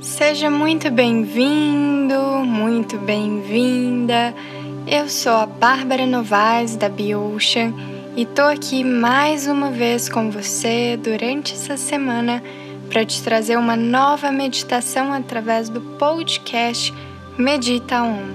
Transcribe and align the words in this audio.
Seja 0.00 0.50
muito 0.50 0.90
bem-vindo, 0.90 2.18
muito 2.42 2.96
bem-vinda. 2.96 4.34
Eu 4.86 5.10
sou 5.10 5.32
a 5.32 5.44
Bárbara 5.44 6.06
Novaes 6.06 6.74
da 6.74 6.88
BioOcean 6.88 7.74
e 8.16 8.24
tô 8.24 8.40
aqui 8.40 8.82
mais 8.82 9.46
uma 9.46 9.70
vez 9.70 10.08
com 10.08 10.30
você 10.30 10.96
durante 10.96 11.52
essa 11.52 11.76
semana 11.76 12.42
para 12.88 13.04
te 13.04 13.22
trazer 13.22 13.58
uma 13.58 13.76
nova 13.76 14.32
meditação 14.32 15.12
através 15.12 15.68
do 15.68 15.82
podcast 15.82 16.94
Medita 17.36 18.02
On. 18.02 18.30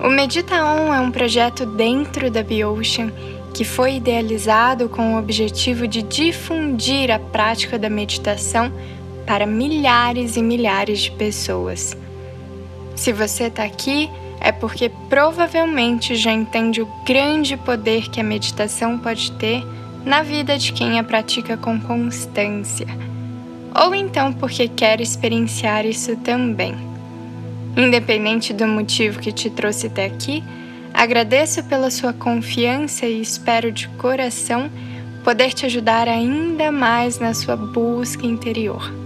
O 0.00 0.08
Medita 0.08 0.64
On 0.64 0.94
é 0.94 1.00
um 1.00 1.10
projeto 1.10 1.66
dentro 1.66 2.30
da 2.30 2.44
BioOcean 2.44 3.10
que 3.52 3.64
foi 3.64 3.96
idealizado 3.96 4.88
com 4.88 5.14
o 5.14 5.18
objetivo 5.18 5.88
de 5.88 6.02
difundir 6.02 7.10
a 7.10 7.18
prática 7.18 7.76
da 7.76 7.90
meditação 7.90 8.72
para 9.32 9.46
milhares 9.46 10.36
e 10.36 10.42
milhares 10.42 11.04
de 11.04 11.10
pessoas. 11.12 11.96
Se 12.94 13.14
você 13.14 13.44
está 13.44 13.64
aqui, 13.64 14.10
é 14.38 14.52
porque 14.52 14.90
provavelmente 15.08 16.14
já 16.16 16.30
entende 16.30 16.82
o 16.82 16.88
grande 17.06 17.56
poder 17.56 18.10
que 18.10 18.20
a 18.20 18.22
meditação 18.22 18.98
pode 18.98 19.32
ter 19.32 19.64
na 20.04 20.22
vida 20.22 20.58
de 20.58 20.74
quem 20.74 20.98
a 20.98 21.02
pratica 21.02 21.56
com 21.56 21.80
constância, 21.80 22.86
ou 23.74 23.94
então 23.94 24.34
porque 24.34 24.68
quer 24.68 25.00
experienciar 25.00 25.86
isso 25.86 26.14
também. 26.16 26.74
Independente 27.74 28.52
do 28.52 28.68
motivo 28.68 29.18
que 29.18 29.32
te 29.32 29.48
trouxe 29.48 29.86
até 29.86 30.04
aqui, 30.04 30.44
agradeço 30.92 31.64
pela 31.64 31.90
sua 31.90 32.12
confiança 32.12 33.06
e 33.06 33.22
espero 33.22 33.72
de 33.72 33.88
coração 33.96 34.70
poder 35.24 35.54
te 35.54 35.64
ajudar 35.64 36.06
ainda 36.06 36.70
mais 36.70 37.18
na 37.18 37.32
sua 37.32 37.56
busca 37.56 38.26
interior. 38.26 39.00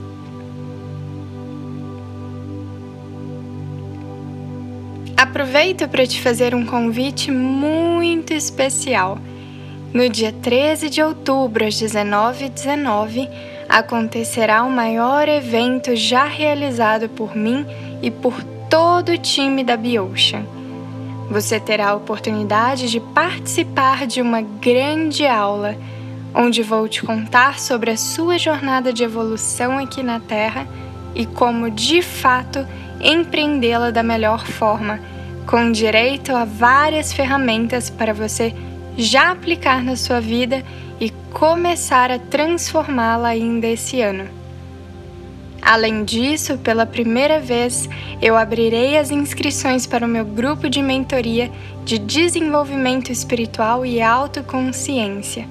Aproveito 5.36 5.86
para 5.86 6.06
te 6.06 6.22
fazer 6.22 6.54
um 6.54 6.64
convite 6.64 7.30
muito 7.30 8.32
especial. 8.32 9.18
No 9.92 10.08
dia 10.08 10.32
13 10.32 10.88
de 10.88 11.02
outubro, 11.02 11.66
às 11.66 11.74
19h19, 11.74 13.28
acontecerá 13.68 14.62
o 14.62 14.70
maior 14.70 15.28
evento 15.28 15.94
já 15.94 16.24
realizado 16.24 17.10
por 17.10 17.36
mim 17.36 17.66
e 18.00 18.10
por 18.10 18.42
todo 18.70 19.12
o 19.12 19.18
time 19.18 19.62
da 19.62 19.76
BioOcean. 19.76 20.42
Você 21.30 21.60
terá 21.60 21.90
a 21.90 21.94
oportunidade 21.96 22.90
de 22.90 22.98
participar 22.98 24.06
de 24.06 24.22
uma 24.22 24.40
grande 24.40 25.26
aula, 25.26 25.76
onde 26.34 26.62
vou 26.62 26.88
te 26.88 27.02
contar 27.02 27.58
sobre 27.58 27.90
a 27.90 27.96
sua 27.98 28.38
jornada 28.38 28.90
de 28.90 29.04
evolução 29.04 29.76
aqui 29.76 30.02
na 30.02 30.18
Terra 30.18 30.66
e 31.14 31.26
como 31.26 31.70
de 31.70 32.00
fato 32.00 32.66
empreendê-la 33.02 33.90
da 33.90 34.02
melhor 34.02 34.46
forma, 34.46 34.98
com 35.46 35.70
direito 35.70 36.34
a 36.34 36.44
várias 36.44 37.12
ferramentas 37.12 37.88
para 37.88 38.12
você 38.12 38.54
já 38.96 39.30
aplicar 39.30 39.82
na 39.82 39.94
sua 39.94 40.20
vida 40.20 40.62
e 40.98 41.10
começar 41.32 42.10
a 42.10 42.18
transformá-la 42.18 43.28
ainda 43.28 43.66
esse 43.66 44.00
ano. 44.00 44.28
Além 45.62 46.04
disso, 46.04 46.58
pela 46.58 46.86
primeira 46.86 47.40
vez, 47.40 47.88
eu 48.22 48.36
abrirei 48.36 48.96
as 48.96 49.10
inscrições 49.10 49.86
para 49.86 50.06
o 50.06 50.08
meu 50.08 50.24
grupo 50.24 50.68
de 50.68 50.80
mentoria 50.80 51.50
de 51.84 51.98
desenvolvimento 51.98 53.10
espiritual 53.10 53.84
e 53.84 54.00
autoconsciência. 54.00 55.46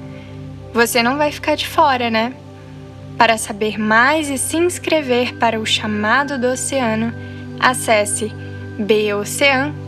Você 0.73 1.03
não 1.03 1.17
vai 1.17 1.31
ficar 1.31 1.55
de 1.55 1.67
fora, 1.67 2.09
né? 2.09 2.33
Para 3.17 3.37
saber 3.37 3.77
mais 3.77 4.29
e 4.29 4.37
se 4.37 4.57
inscrever 4.57 5.35
para 5.37 5.59
o 5.59 5.65
chamado 5.65 6.37
do 6.37 6.47
oceano, 6.47 7.13
acesse 7.59 8.31
bocean.com.br. 8.77 9.85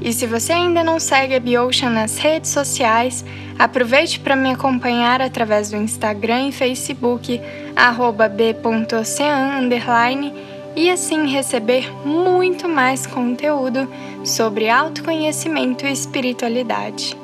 E 0.00 0.12
se 0.12 0.26
você 0.26 0.52
ainda 0.52 0.84
não 0.84 1.00
segue 1.00 1.34
a 1.34 1.40
BioOcean 1.40 1.90
nas 1.90 2.18
redes 2.18 2.50
sociais, 2.50 3.24
aproveite 3.58 4.20
para 4.20 4.36
me 4.36 4.52
acompanhar 4.52 5.20
através 5.20 5.70
do 5.70 5.76
Instagram 5.76 6.48
e 6.48 6.52
Facebook, 6.52 7.40
b.ocean, 8.36 9.68
e 10.76 10.90
assim 10.90 11.26
receber 11.26 11.92
muito 12.06 12.68
mais 12.68 13.04
conteúdo 13.06 13.88
sobre 14.24 14.68
autoconhecimento 14.68 15.84
e 15.84 15.92
espiritualidade. 15.92 17.16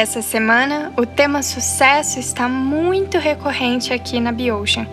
Essa 0.00 0.22
semana, 0.22 0.94
o 0.96 1.04
tema 1.04 1.42
sucesso 1.42 2.18
está 2.18 2.48
muito 2.48 3.18
recorrente 3.18 3.92
aqui 3.92 4.18
na 4.18 4.32
BioOcean, 4.32 4.88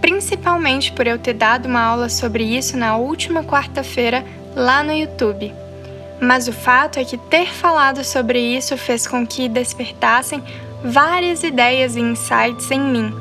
principalmente 0.00 0.92
por 0.92 1.04
eu 1.04 1.18
ter 1.18 1.32
dado 1.32 1.66
uma 1.66 1.82
aula 1.82 2.08
sobre 2.08 2.44
isso 2.44 2.76
na 2.76 2.96
última 2.96 3.42
quarta-feira 3.42 4.24
lá 4.54 4.84
no 4.84 4.92
YouTube. 4.92 5.52
Mas 6.20 6.46
o 6.46 6.52
fato 6.52 7.00
é 7.00 7.04
que 7.04 7.18
ter 7.18 7.48
falado 7.48 8.04
sobre 8.04 8.38
isso 8.38 8.76
fez 8.76 9.04
com 9.04 9.26
que 9.26 9.48
despertassem 9.48 10.40
várias 10.84 11.42
ideias 11.42 11.96
e 11.96 12.00
insights 12.00 12.70
em 12.70 12.78
mim, 12.78 13.12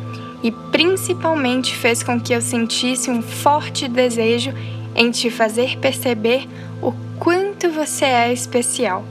e 0.44 0.52
principalmente 0.72 1.76
fez 1.76 2.04
com 2.04 2.22
que 2.22 2.34
eu 2.34 2.42
sentisse 2.42 3.10
um 3.10 3.24
forte 3.24 3.88
desejo 3.88 4.54
em 4.96 5.10
te 5.10 5.32
fazer 5.32 5.80
perceber 5.80 6.48
o 6.84 6.94
quanto 7.18 7.68
você 7.72 8.06
é 8.06 8.32
especial. 8.32 9.04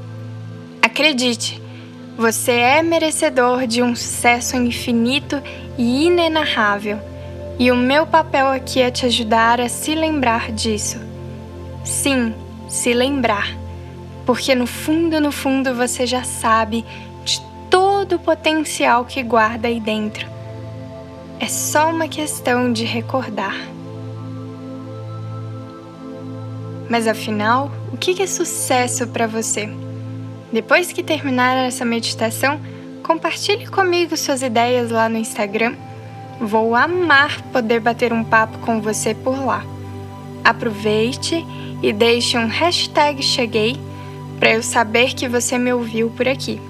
Acredite! 0.81 1.70
Você 2.21 2.53
é 2.53 2.83
merecedor 2.83 3.67
de 3.67 3.83
um 3.83 3.97
sucesso 3.97 4.55
infinito 4.55 5.43
e 5.79 6.05
inenarrável, 6.05 6.99
e 7.59 7.73
o 7.73 7.75
meu 7.75 8.07
papel 8.07 8.49
aqui 8.49 8.83
é 8.83 8.91
te 8.91 9.07
ajudar 9.07 9.59
a 9.59 9.71
se 9.71 9.95
lembrar 9.95 10.53
disso. 10.53 10.99
Sim, 11.83 12.35
se 12.69 12.93
lembrar, 12.93 13.57
porque 14.27 14.55
no 14.55 14.67
fundo, 14.67 15.19
no 15.19 15.33
fundo 15.33 15.75
você 15.75 16.07
já 16.07 16.23
sabe 16.23 16.85
de 17.25 17.41
todo 17.71 18.17
o 18.17 18.21
potencial 18.21 19.07
que 19.07 19.23
guarda 19.23 19.69
aí 19.69 19.81
dentro. 19.81 20.29
É 21.39 21.47
só 21.47 21.89
uma 21.89 22.07
questão 22.07 22.71
de 22.71 22.85
recordar. 22.85 23.57
Mas 26.87 27.07
afinal, 27.07 27.73
o 27.91 27.97
que 27.97 28.23
é 28.23 28.27
sucesso 28.27 29.09
para 29.09 29.27
você? 29.27 29.71
Depois 30.53 30.93
que 30.93 31.03
terminar 31.03 31.57
essa 31.57 31.85
meditação, 31.85 32.61
compartilhe 33.05 33.67
comigo 33.67 34.17
suas 34.17 34.43
ideias 34.43 34.91
lá 34.91 35.09
no 35.09 35.17
Instagram. 35.17 35.77
Vou 36.41 36.75
amar 36.75 37.41
poder 37.53 37.81
bater 37.81 38.13
um 38.13 38.25
papo 38.25 38.59
com 38.59 38.81
você 38.81 39.15
por 39.15 39.45
lá. 39.45 39.65
Aproveite 40.43 41.45
e 41.83 41.93
deixe 41.93 42.37
um 42.37 42.47
hashtag 42.47 43.23
Cheguei 43.23 43.77
para 44.41 44.53
eu 44.53 44.63
saber 44.63 45.15
que 45.15 45.29
você 45.29 45.57
me 45.57 45.73
ouviu 45.73 46.11
por 46.11 46.27
aqui. 46.27 46.61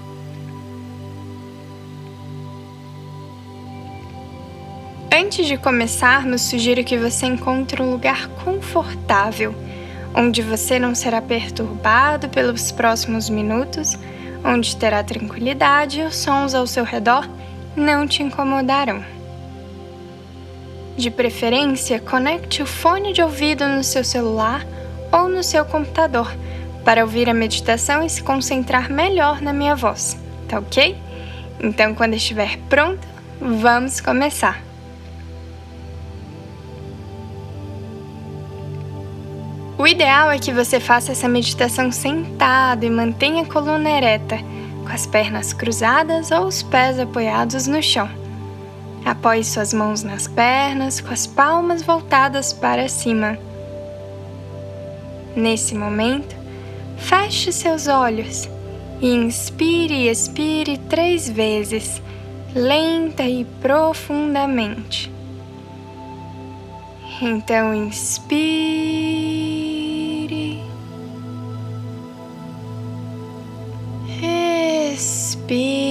Antes 5.12 5.46
de 5.46 5.56
começarmos, 5.56 6.42
sugiro 6.42 6.84
que 6.84 6.98
você 6.98 7.26
encontre 7.26 7.80
um 7.80 7.92
lugar 7.92 8.28
confortável 8.44 9.54
onde 10.14 10.42
você 10.42 10.78
não 10.78 10.94
será 10.94 11.20
perturbado 11.20 12.28
pelos 12.28 12.72
próximos 12.72 13.28
minutos, 13.28 13.96
onde 14.44 14.76
terá 14.76 15.02
tranquilidade 15.02 16.00
e 16.00 16.04
os 16.04 16.16
sons 16.16 16.54
ao 16.54 16.66
seu 16.66 16.84
redor 16.84 17.28
não 17.76 18.06
te 18.06 18.22
incomodarão. 18.22 19.04
De 20.96 21.10
preferência, 21.10 22.00
conecte 22.00 22.62
o 22.62 22.66
fone 22.66 23.12
de 23.12 23.22
ouvido 23.22 23.66
no 23.66 23.82
seu 23.82 24.04
celular 24.04 24.66
ou 25.12 25.28
no 25.28 25.42
seu 25.42 25.64
computador 25.64 26.30
para 26.84 27.02
ouvir 27.02 27.28
a 27.28 27.34
meditação 27.34 28.02
e 28.02 28.10
se 28.10 28.22
concentrar 28.22 28.90
melhor 28.90 29.40
na 29.40 29.52
minha 29.52 29.76
voz, 29.76 30.18
tá 30.48 30.58
ok? 30.58 30.96
Então, 31.62 31.94
quando 31.94 32.14
estiver 32.14 32.58
pronto, 32.68 33.06
vamos 33.40 34.00
começar! 34.00 34.69
O 39.80 39.86
ideal 39.86 40.30
é 40.30 40.38
que 40.38 40.52
você 40.52 40.78
faça 40.78 41.12
essa 41.12 41.26
meditação 41.26 41.90
sentado 41.90 42.84
e 42.84 42.90
mantenha 42.90 43.44
a 43.44 43.46
coluna 43.46 43.88
ereta, 43.88 44.36
com 44.82 44.90
as 44.90 45.06
pernas 45.06 45.54
cruzadas 45.54 46.30
ou 46.30 46.44
os 46.48 46.62
pés 46.62 47.00
apoiados 47.00 47.66
no 47.66 47.82
chão. 47.82 48.06
Apoie 49.06 49.42
suas 49.42 49.72
mãos 49.72 50.02
nas 50.02 50.28
pernas, 50.28 51.00
com 51.00 51.10
as 51.10 51.26
palmas 51.26 51.80
voltadas 51.80 52.52
para 52.52 52.90
cima. 52.90 53.38
Nesse 55.34 55.74
momento, 55.74 56.36
feche 56.98 57.50
seus 57.50 57.86
olhos 57.86 58.50
e 59.00 59.08
inspire 59.08 59.94
e 59.94 60.08
expire 60.10 60.76
três 60.76 61.26
vezes, 61.26 62.02
lenta 62.54 63.22
e 63.22 63.46
profundamente. 63.62 65.10
Então, 67.22 67.74
inspire. 67.74 69.39
Inspire. 75.50 75.90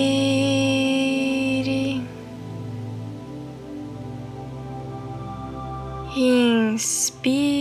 Inspire. 6.16 7.60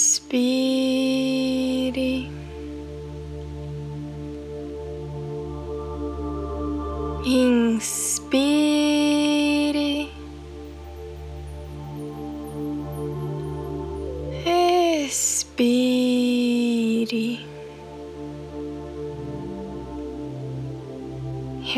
Expire. 0.00 0.58
Inspire. 7.24 8.67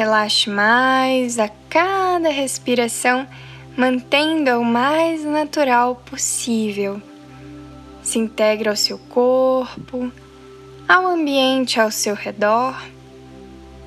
Relaxe 0.01 0.49
mais 0.49 1.39
a 1.39 1.51
cada 1.69 2.31
respiração, 2.31 3.29
mantendo-a 3.77 4.59
o 4.59 4.65
mais 4.65 5.23
natural 5.27 5.95
possível. 5.95 7.03
Se 8.03 8.19
integra 8.19 8.71
ao 8.71 8.77
seu 8.77 8.97
corpo, 8.97 10.11
ao 10.89 11.07
ambiente 11.07 11.79
ao 11.79 11.91
seu 11.91 12.15
redor. 12.15 12.83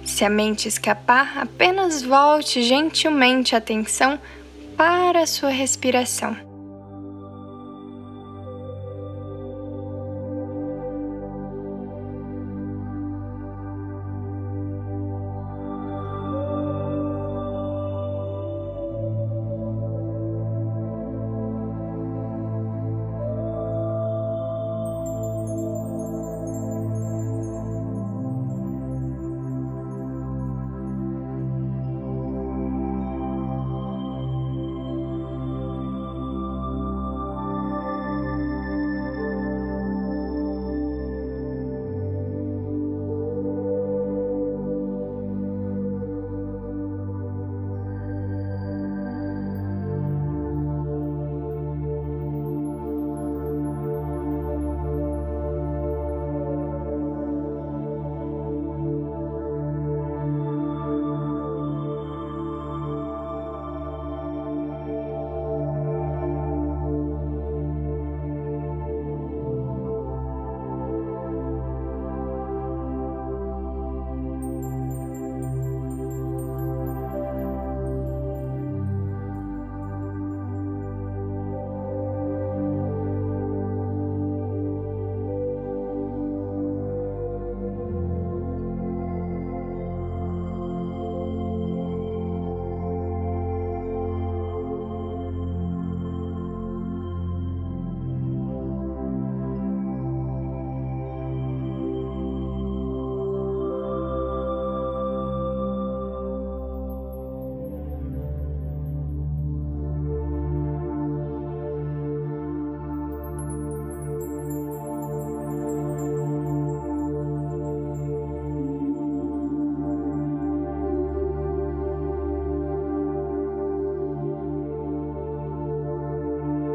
Se 0.05 0.23
a 0.23 0.29
mente 0.29 0.67
escapar, 0.67 1.35
apenas 1.35 2.03
volte 2.03 2.61
gentilmente 2.61 3.55
a 3.55 3.57
atenção 3.57 4.19
para 4.77 5.21
a 5.21 5.25
sua 5.25 5.49
respiração. 5.49 6.52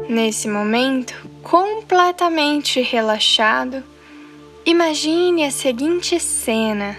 Nesse 0.09 0.47
momento, 0.47 1.13
completamente 1.43 2.81
relaxado, 2.81 3.83
imagine 4.65 5.45
a 5.45 5.51
seguinte 5.51 6.19
cena: 6.19 6.97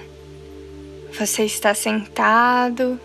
você 1.18 1.44
está 1.44 1.74
sentado 1.74 3.00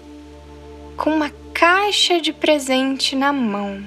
com 0.96 1.10
uma 1.10 1.32
caixa 1.56 2.22
de 2.22 2.32
presente 2.32 3.16
na 3.16 3.34
mão. 3.34 3.84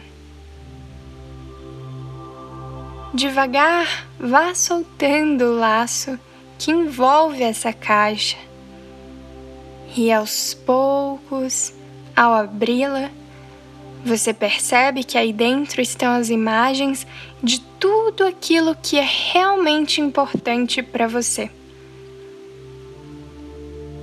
Devagar, 3.14 4.08
vá 4.18 4.52
soltando 4.56 5.44
o 5.44 5.56
laço 5.56 6.18
que 6.58 6.72
envolve 6.72 7.44
essa 7.44 7.72
caixa, 7.72 8.38
e 9.96 10.10
aos 10.10 10.52
poucos, 10.52 11.72
ao 12.16 12.34
abri-la, 12.34 13.08
você 14.04 14.32
percebe 14.32 15.04
que 15.04 15.18
aí 15.18 15.32
dentro 15.32 15.80
estão 15.80 16.12
as 16.12 16.30
imagens 16.30 17.06
de 17.42 17.60
tudo 17.78 18.24
aquilo 18.24 18.76
que 18.76 18.98
é 18.98 19.06
realmente 19.32 20.00
importante 20.00 20.82
para 20.82 21.06
você. 21.06 21.50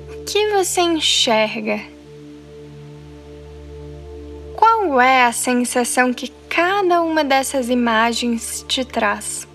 O 0.09 0.25
que 0.25 0.51
você 0.51 0.81
enxerga? 0.81 1.81
Qual 4.55 4.99
é 4.99 5.25
a 5.25 5.31
sensação 5.31 6.13
que 6.13 6.31
cada 6.49 7.01
uma 7.01 7.23
dessas 7.23 7.69
imagens 7.69 8.65
te 8.67 8.85
traz? 8.85 9.47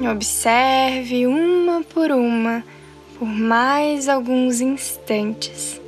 Observe 0.00 1.26
uma 1.26 1.82
por 1.82 2.12
uma 2.12 2.64
por 3.18 3.26
mais 3.26 4.08
alguns 4.08 4.60
instantes. 4.60 5.80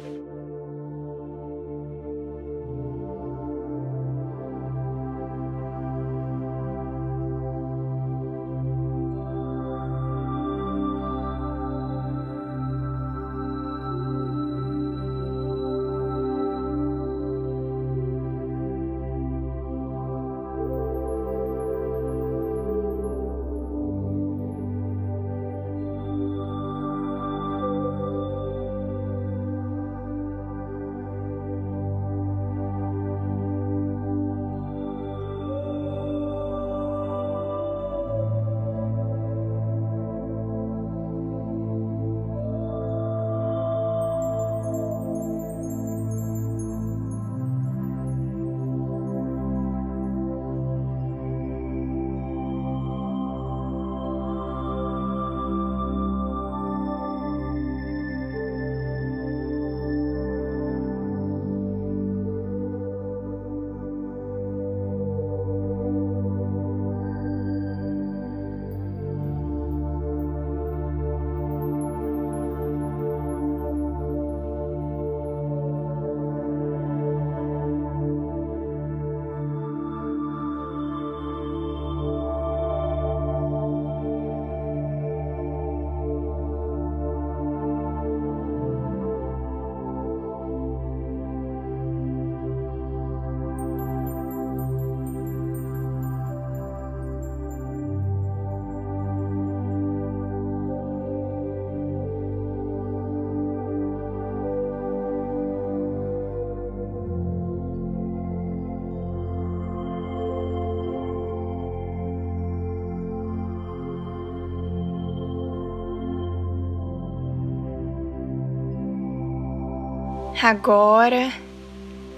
Agora, 120.43 121.31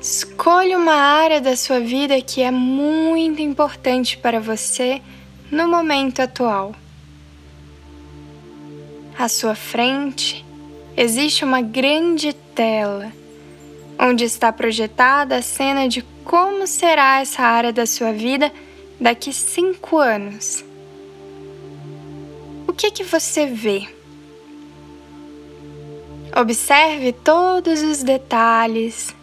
escolha 0.00 0.78
uma 0.78 0.94
área 0.94 1.40
da 1.40 1.56
sua 1.56 1.80
vida 1.80 2.22
que 2.22 2.40
é 2.40 2.52
muito 2.52 3.42
importante 3.42 4.16
para 4.16 4.38
você 4.38 5.02
no 5.50 5.66
momento 5.66 6.22
atual. 6.22 6.72
À 9.18 9.28
sua 9.28 9.56
frente 9.56 10.44
existe 10.96 11.44
uma 11.44 11.60
grande 11.60 12.32
tela 12.32 13.12
onde 13.98 14.22
está 14.22 14.52
projetada 14.52 15.38
a 15.38 15.42
cena 15.42 15.88
de 15.88 16.02
como 16.24 16.64
será 16.64 17.20
essa 17.20 17.42
área 17.42 17.72
da 17.72 17.86
sua 17.86 18.12
vida 18.12 18.52
daqui 19.00 19.32
cinco 19.32 19.98
anos. 19.98 20.64
O 22.68 22.72
que 22.72 22.88
que 22.92 23.02
você 23.02 23.46
vê? 23.46 23.88
Observe 26.34 27.12
todos 27.12 27.82
os 27.82 28.02
detalhes, 28.02 29.14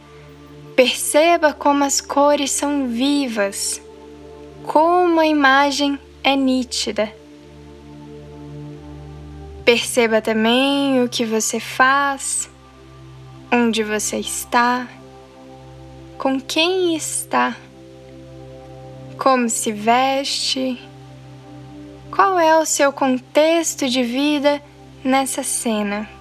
perceba 0.75 1.51
como 1.51 1.84
as 1.84 2.00
cores 2.00 2.51
são 2.51 2.88
vivas, 2.88 3.82
como 4.62 5.20
a 5.20 5.25
imagem 5.25 5.98
é 6.24 6.36
nítida. 6.36 7.12
Perceba 9.66 10.22
também 10.22 11.04
o 11.04 11.10
que 11.10 11.25
você 11.25 11.60
faz, 11.60 12.48
onde 13.51 13.82
você 13.82 14.18
está, 14.20 14.88
com 16.20 16.39
quem 16.39 16.96
está, 16.96 17.58
como 19.18 19.50
se 19.50 19.72
veste, 19.72 20.80
qual 22.12 22.38
é 22.38 22.56
o 22.56 22.66
seu 22.68 22.94
contexto 22.94 23.89
de 23.89 24.04
vida 24.04 24.62
nessa 25.04 25.42
cena. 25.42 26.19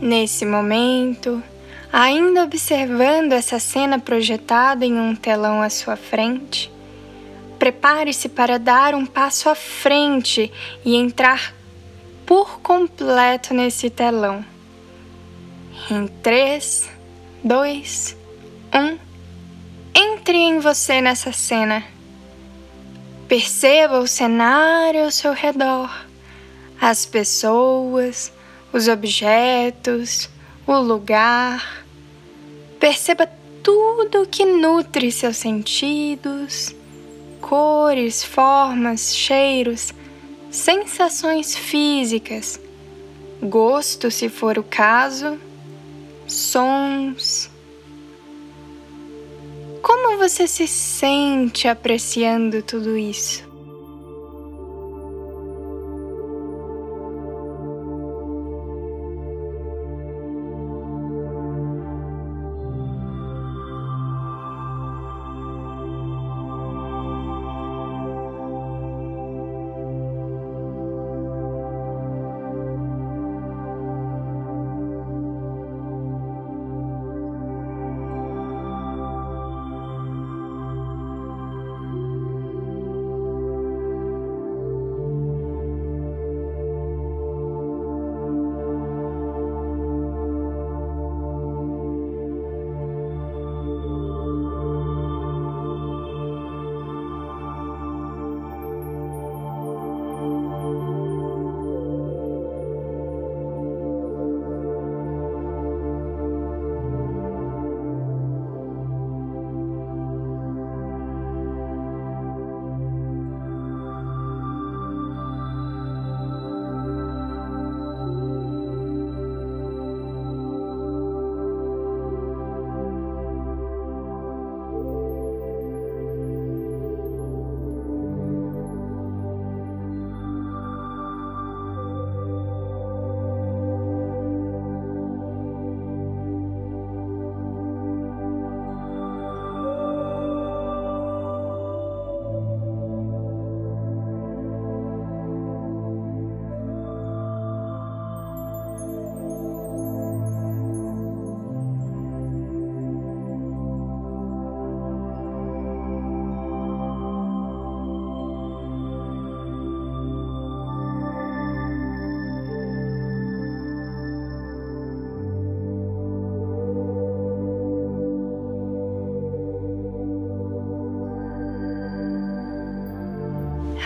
Nesse 0.00 0.44
momento, 0.44 1.42
ainda 1.92 2.44
observando 2.44 3.32
essa 3.32 3.58
cena 3.58 3.98
projetada 3.98 4.84
em 4.84 4.98
um 4.98 5.14
telão 5.14 5.62
à 5.62 5.70
sua 5.70 5.96
frente, 5.96 6.70
prepare-se 7.58 8.28
para 8.28 8.58
dar 8.58 8.94
um 8.94 9.06
passo 9.06 9.48
à 9.48 9.54
frente 9.54 10.52
e 10.84 10.96
entrar 10.96 11.54
por 12.26 12.60
completo 12.60 13.54
nesse 13.54 13.88
telão. 13.88 14.44
Em 15.90 16.06
3, 16.06 16.90
2, 17.42 18.16
1, 18.74 18.98
entre 19.94 20.36
em 20.36 20.58
você 20.58 21.00
nessa 21.00 21.32
cena. 21.32 21.84
Perceba 23.28 24.00
o 24.00 24.06
cenário 24.06 25.04
ao 25.04 25.10
seu 25.10 25.32
redor, 25.32 25.90
as 26.80 27.06
pessoas, 27.06 28.32
os 28.74 28.88
objetos, 28.88 30.28
o 30.66 30.74
lugar. 30.80 31.86
Perceba 32.80 33.24
tudo 33.62 34.26
que 34.28 34.44
nutre 34.44 35.12
seus 35.12 35.36
sentidos, 35.36 36.74
cores, 37.40 38.24
formas, 38.24 39.14
cheiros, 39.14 39.94
sensações 40.50 41.54
físicas, 41.54 42.60
gosto, 43.40 44.10
se 44.10 44.28
for 44.28 44.58
o 44.58 44.64
caso, 44.64 45.38
sons. 46.26 47.48
Como 49.80 50.18
você 50.18 50.48
se 50.48 50.66
sente 50.66 51.68
apreciando 51.68 52.60
tudo 52.60 52.96
isso? 52.96 53.43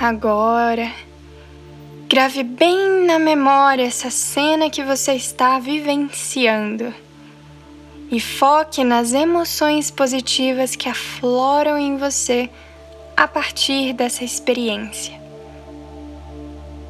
Agora. 0.01 0.93
Grave 2.09 2.43
bem 2.43 3.05
na 3.05 3.19
memória 3.19 3.83
essa 3.83 4.11
cena 4.11 4.71
que 4.71 4.83
você 4.83 5.15
está 5.15 5.59
vivenciando 5.59 6.95
e 8.11 8.19
foque 8.21 8.85
nas 8.85 9.13
emoções 9.13 9.91
positivas 9.91 10.75
que 10.75 10.89
afloram 10.89 11.77
em 11.77 11.97
você 11.99 12.49
a 13.17 13.29
partir 13.29 13.93
dessa 13.93 14.25
experiência. 14.25 15.19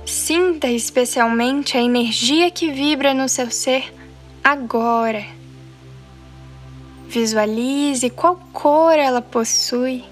Sinta 0.07 0.69
especialmente 0.69 1.77
a 1.77 1.83
energia 1.83 2.51
que 2.51 2.71
vibra 2.71 3.13
no 3.13 3.29
seu 3.29 3.51
ser 3.51 3.93
agora. 4.45 5.27
Visualize 7.09 8.09
qual 8.11 8.39
cor 8.53 8.99
ela 8.99 9.21
possui 9.21 10.05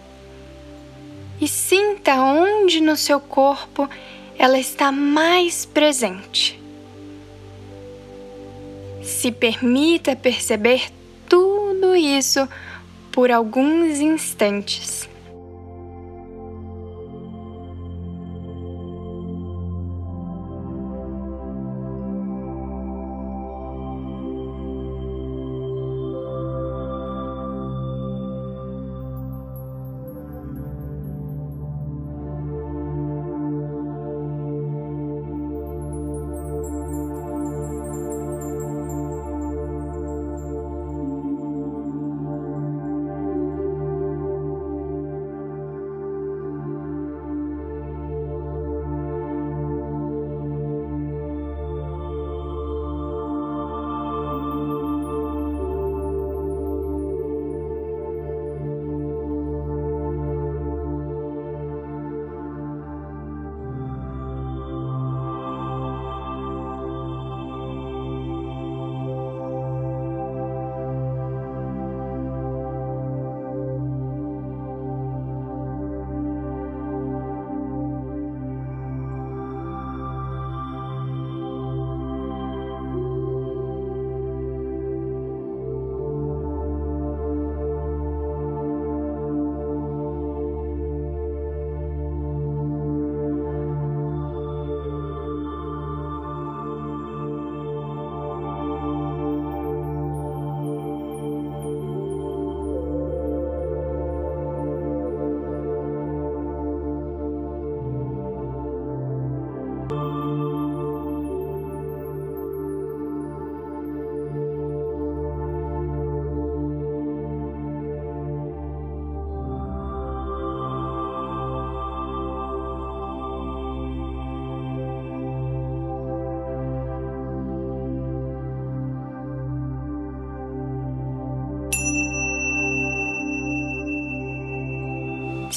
e 1.41 1.47
sinta 1.47 2.15
onde 2.15 2.81
no 2.81 2.97
seu 2.97 3.21
corpo 3.21 3.89
ela 4.39 4.59
está 4.59 4.93
mais 4.93 5.65
presente. 5.65 6.61
Se 9.03 9.31
permita 9.31 10.17
perceber 10.17 10.91
tudo 11.29 11.95
isso 11.95 12.49
por 13.13 13.31
alguns 13.31 13.99
instantes. 14.01 15.09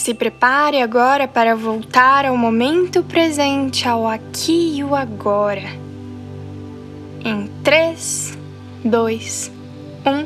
Se 0.09 0.15
prepare 0.15 0.81
agora 0.81 1.27
para 1.27 1.55
voltar 1.55 2.25
ao 2.25 2.35
momento 2.35 3.03
presente, 3.03 3.87
ao 3.87 4.07
aqui 4.07 4.77
e 4.77 4.83
o 4.83 4.95
agora. 4.95 5.69
Em 7.23 7.47
3, 7.63 8.35
2, 8.83 9.51
1. 10.03 10.25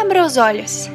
Abra 0.00 0.24
os 0.24 0.36
olhos. 0.36 0.88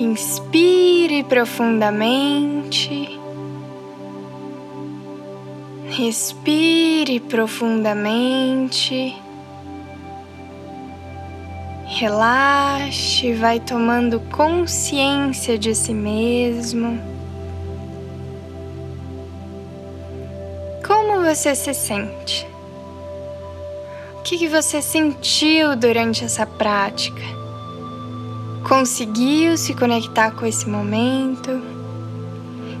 Inspire 0.00 1.22
profundamente. 1.22 3.20
Respire 5.90 7.20
profundamente. 7.20 9.14
Relaxe, 12.00 13.34
vai 13.34 13.60
tomando 13.60 14.20
consciência 14.20 15.58
de 15.58 15.74
si 15.74 15.92
mesmo. 15.92 16.98
Como 20.82 21.22
você 21.22 21.54
se 21.54 21.74
sente? 21.74 22.48
O 24.18 24.22
que 24.22 24.48
você 24.48 24.80
sentiu 24.80 25.76
durante 25.76 26.24
essa 26.24 26.46
prática? 26.46 27.20
Conseguiu 28.66 29.58
se 29.58 29.74
conectar 29.74 30.30
com 30.30 30.46
esse 30.46 30.66
momento? 30.66 31.60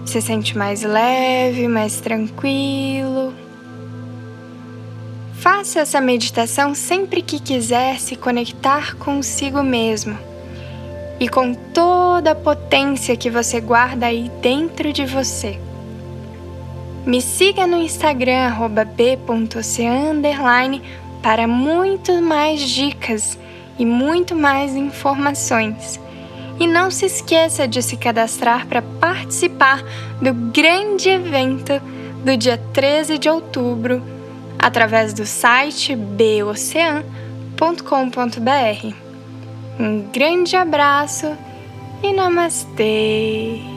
Se 0.06 0.22
sente 0.22 0.56
mais 0.56 0.82
leve, 0.82 1.68
mais 1.68 2.00
tranquilo? 2.00 3.34
Faça 5.40 5.80
essa 5.80 6.02
meditação 6.02 6.74
sempre 6.74 7.22
que 7.22 7.40
quiser 7.40 7.98
se 7.98 8.14
conectar 8.14 8.94
consigo 8.96 9.62
mesmo 9.62 10.18
e 11.18 11.30
com 11.30 11.54
toda 11.54 12.32
a 12.32 12.34
potência 12.34 13.16
que 13.16 13.30
você 13.30 13.58
guarda 13.58 14.04
aí 14.04 14.30
dentro 14.42 14.92
de 14.92 15.06
você. 15.06 15.58
Me 17.06 17.22
siga 17.22 17.66
no 17.66 17.78
Instagram 17.78 18.52
b.ocean 18.94 20.20
para 21.22 21.48
muito 21.48 22.20
mais 22.20 22.60
dicas 22.60 23.38
e 23.78 23.86
muito 23.86 24.36
mais 24.36 24.76
informações. 24.76 25.98
E 26.58 26.66
não 26.66 26.90
se 26.90 27.06
esqueça 27.06 27.66
de 27.66 27.82
se 27.82 27.96
cadastrar 27.96 28.66
para 28.66 28.82
participar 28.82 29.82
do 30.20 30.34
grande 30.34 31.08
evento 31.08 31.80
do 32.22 32.36
dia 32.36 32.58
13 32.74 33.16
de 33.16 33.30
outubro 33.30 34.19
através 34.60 35.12
do 35.14 35.24
site 35.24 35.96
bocean.com.br. 35.96 37.04
Um 39.78 40.02
grande 40.12 40.56
abraço 40.56 41.36
e 42.02 42.12
namastê! 42.12 43.69